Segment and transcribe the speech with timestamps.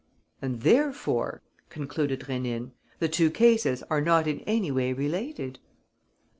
[0.41, 5.59] "And therefore," concluded Rénine, "the two cases are not in any way related?"